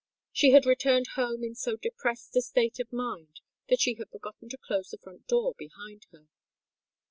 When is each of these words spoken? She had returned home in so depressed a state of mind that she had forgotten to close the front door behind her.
She 0.31 0.49
had 0.49 0.65
returned 0.65 1.09
home 1.09 1.43
in 1.43 1.53
so 1.53 1.75
depressed 1.77 2.35
a 2.35 2.41
state 2.41 2.79
of 2.79 2.91
mind 2.91 3.39
that 3.69 3.79
she 3.79 3.93
had 3.93 4.09
forgotten 4.09 4.49
to 4.49 4.57
close 4.57 4.89
the 4.89 4.97
front 4.97 5.27
door 5.27 5.53
behind 5.55 6.07
her. 6.11 6.27